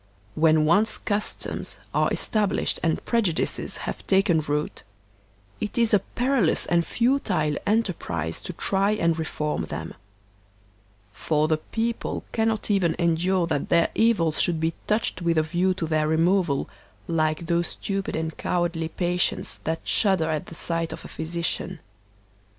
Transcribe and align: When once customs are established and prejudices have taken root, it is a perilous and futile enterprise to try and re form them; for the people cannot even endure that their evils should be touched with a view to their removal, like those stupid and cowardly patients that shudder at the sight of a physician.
When 0.33 0.65
once 0.65 0.97
customs 0.97 1.77
are 1.93 2.11
established 2.11 2.79
and 2.81 3.05
prejudices 3.05 3.77
have 3.85 4.07
taken 4.07 4.39
root, 4.41 4.81
it 5.59 5.77
is 5.77 5.93
a 5.93 5.99
perilous 5.99 6.65
and 6.65 6.83
futile 6.83 7.55
enterprise 7.67 8.41
to 8.41 8.53
try 8.53 8.93
and 8.93 9.19
re 9.19 9.25
form 9.25 9.65
them; 9.65 9.93
for 11.13 11.47
the 11.47 11.57
people 11.57 12.23
cannot 12.31 12.71
even 12.71 12.95
endure 12.97 13.45
that 13.45 13.69
their 13.69 13.91
evils 13.93 14.41
should 14.41 14.59
be 14.59 14.73
touched 14.87 15.21
with 15.21 15.37
a 15.37 15.43
view 15.43 15.75
to 15.75 15.85
their 15.85 16.07
removal, 16.07 16.67
like 17.07 17.45
those 17.45 17.67
stupid 17.67 18.15
and 18.15 18.37
cowardly 18.37 18.87
patients 18.87 19.59
that 19.65 19.87
shudder 19.87 20.31
at 20.31 20.47
the 20.47 20.55
sight 20.55 20.91
of 20.91 21.05
a 21.05 21.09
physician. 21.09 21.79